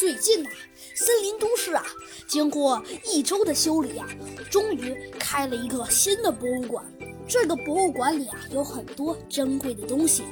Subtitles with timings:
[0.00, 0.48] 最近呐，
[0.94, 1.84] 森林都市啊，
[2.26, 4.08] 经过一周的修理啊，
[4.50, 6.82] 终于开了一个新的博物馆。
[7.28, 10.22] 这个博物馆里啊，有很多珍贵的东西。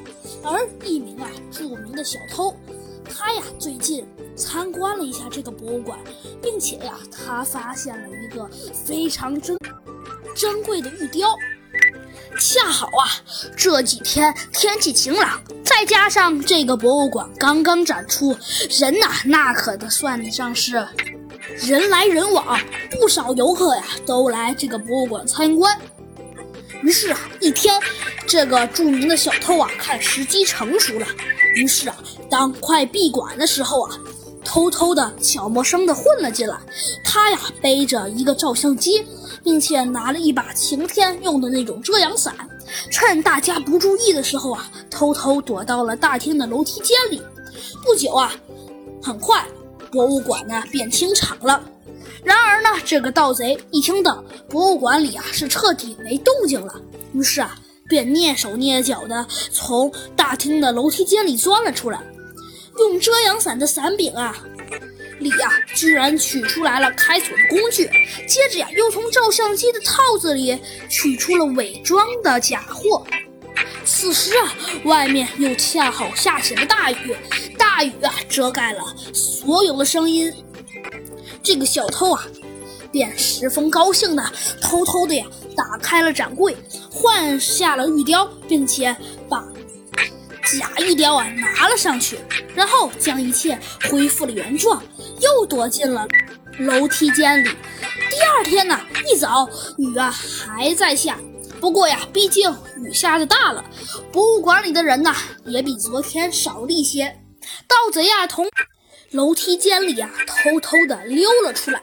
[0.42, 2.56] 而一名啊著名的小偷，
[3.04, 5.98] 他呀最近参观了一下这个博物馆，
[6.40, 9.54] 并且呀，他发现了一个非常珍
[10.34, 11.28] 珍贵的玉雕。
[12.38, 13.10] 恰好啊，
[13.56, 18.36] 这几天天气晴朗，再加上这个博物馆刚刚展出，
[18.70, 20.86] 人呐，那可得算得上是
[21.56, 22.58] 人来人往，
[23.00, 25.76] 不少游客呀都来这个博物馆参观。
[26.82, 27.74] 于是啊，一天，
[28.26, 31.06] 这个著名的小偷啊，看时机成熟了，
[31.56, 31.96] 于是啊，
[32.30, 33.98] 当快闭馆的时候啊，
[34.48, 36.58] 偷偷的、悄没声的混了进来。
[37.04, 39.04] 他呀，背着一个照相机。
[39.44, 42.34] 并且拿了一把晴天用的那种遮阳伞，
[42.90, 47.22] 趁大家不注意的时候啊，偷偷躲到了大厅的楼梯间里。
[47.82, 48.34] 不久啊，
[49.02, 49.46] 很快
[49.90, 51.62] 博物馆呢便清场了。
[52.22, 56.74] 然而呢，这个盗贼一听到博物馆里啊是彻底没动静了，
[57.14, 57.56] 于是啊
[57.88, 62.02] 便蹑手蹑脚的从大厅的楼梯间里钻了出来，
[62.84, 64.36] 用遮阳伞的伞柄啊。
[65.20, 67.90] 里呀，居然取出来了开锁的工具，
[68.28, 70.56] 接着呀，又从照相机的套子里
[70.88, 73.04] 取出了伪装的假货。
[73.84, 74.54] 此时啊，
[74.84, 77.16] 外面又恰好下起了大雨，
[77.58, 78.80] 大雨啊，遮盖了
[79.12, 80.32] 所有的声音。
[81.42, 82.24] 这个小偷啊，
[82.92, 84.24] 便十分高兴的
[84.62, 85.26] 偷偷的呀，
[85.56, 86.56] 打开了展柜，
[86.88, 88.96] 换下了玉雕，并且
[89.28, 89.44] 把。
[90.56, 92.18] 假玉雕啊，拿了上去，
[92.54, 93.58] 然后将一切
[93.90, 94.82] 恢复了原状，
[95.20, 96.06] 又躲进了
[96.58, 97.48] 楼梯间里。
[98.10, 101.18] 第二天呢，一早雨啊还在下，
[101.60, 103.64] 不过呀，毕竟雨下的大了，
[104.12, 107.20] 博物馆里的人呐也比昨天少了一些。
[107.66, 108.46] 盗贼呀，从
[109.10, 111.80] 楼梯间里啊偷偷的溜了出来，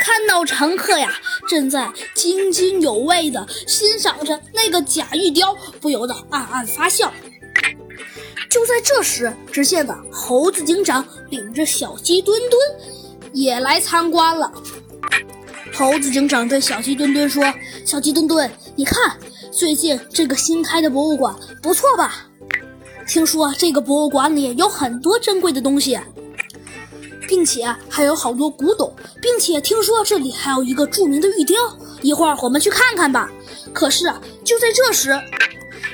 [0.00, 1.12] 看到乘客呀
[1.48, 7.12] 正在津津有味的欣赏着那个假玉雕，不由得暗暗发笑。
[8.50, 12.60] 就在这时，只见的猴子警长领着小鸡墩墩
[13.32, 14.50] 也来参观了。
[15.74, 17.44] 猴子警长对小鸡墩墩说
[17.84, 19.16] ：“小鸡墩墩，你看，
[19.52, 22.26] 最近这个新开的博物馆不错吧？
[23.06, 25.98] 听说这个博物馆里有很多珍贵的东西，
[27.28, 31.56] 并且还有好多古董，并且听说这里还有一个著名的玉雕。
[32.00, 33.30] 一会儿我们去看看吧。”
[33.72, 34.06] 可是，
[34.42, 35.10] 就在这时。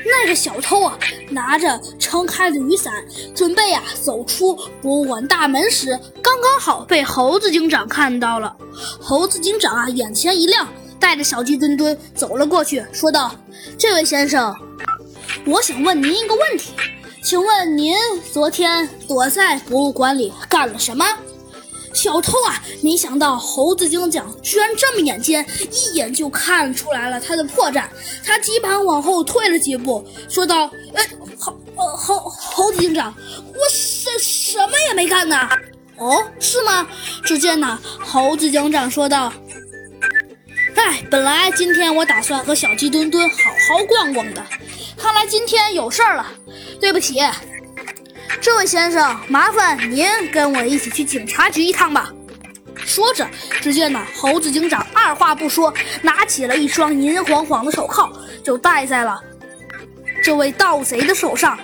[0.04, 0.98] 那个小偷啊，
[1.30, 2.92] 拿着撑开的雨伞，
[3.34, 8.54] 准备呀走出博物馆大门时，刚刚好被猴子警长看到了。
[9.00, 10.68] 猴子警长啊，眼前一亮，
[11.00, 13.34] 带着小鸡墩墩走了过去，说道
[13.78, 14.54] ：“这位先生，
[15.46, 16.72] 我想问您一个问题，
[17.22, 17.96] 请问您
[18.32, 21.04] 昨天躲在博物馆里干了什么？”
[21.94, 27.84] 小偷啊，没想到猴子警长居然这么眼尖，一眼就看出来了他的破绽。
[28.24, 33.14] 他急忙往后退了几步，说道：“哎，猴，呃，猴，猴子警长，
[33.54, 35.48] 我什什么也没干呢。”
[35.96, 36.86] 哦，是吗？
[37.24, 39.32] 只见呢，猴子警长说道
[40.74, 43.36] ：“哎，本来今天我打算和小鸡墩墩好
[43.68, 44.44] 好逛逛的，
[44.98, 46.26] 看来今天有事儿了，
[46.80, 47.20] 对不起。”
[48.40, 52.12] 这位先生，麻烦您跟我一起去警察局一趟吧。
[52.76, 53.26] 说着，
[53.60, 55.72] 只见呢，猴子警长二话不说，
[56.02, 58.12] 拿起了一双银晃晃的手铐，
[58.42, 59.18] 就戴在了
[60.22, 61.58] 这位盗贼的手上。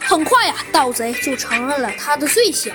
[0.00, 2.72] 很快呀，盗贼就承认了他的罪行。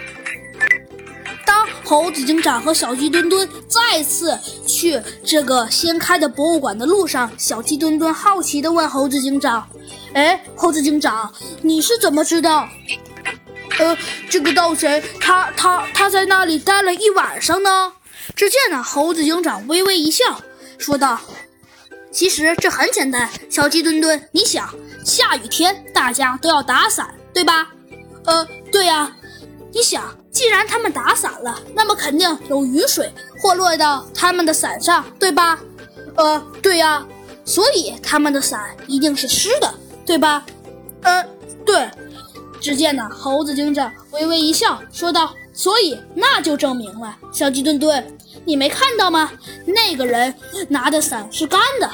[1.89, 9.67] 猴子警长和小鸡墩墩再次去这个新开的博物馆的路上，小鸡墩墩好奇地问猴子警长。
[10.13, 11.33] 哎，猴子警长，
[11.63, 12.69] 你是怎么知道？
[13.79, 13.97] 呃，
[14.29, 17.91] 这个盗贼他他他在那里待了一晚上呢？
[18.35, 20.39] 只见呢，猴子警长微微一笑，
[20.77, 21.19] 说道
[22.13, 24.69] ：“其实这很简单，小鸡墩墩，你想，
[25.03, 27.67] 下雨天大家都要打伞，对吧？
[28.25, 29.11] 呃，对呀。
[29.73, 33.11] 你想，既然他们打伞了，那么肯定有雨水
[33.41, 35.59] 或落到他们的伞上，对吧？
[36.15, 37.05] 呃，对呀。
[37.45, 39.73] 所以他们的伞一定是湿的。”
[40.05, 40.43] 对吧？
[41.03, 41.23] 呃，
[41.65, 41.87] 对。
[42.59, 49.31] 只见呢，猴子警长微微一笑，说道：“所以那就证明了，小鸡墩墩，你没看到吗？
[49.65, 50.33] 那个人
[50.67, 51.89] 拿的伞是干的，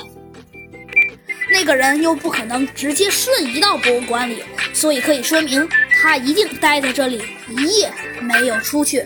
[1.52, 5.70] 那个人又不可能直接瞬移到博物馆里，所以可以说明
[6.06, 7.20] 他一定待在这里
[7.50, 7.92] 一夜
[8.22, 9.04] 没有出去。”